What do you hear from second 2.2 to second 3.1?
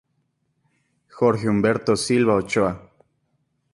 Ochoa.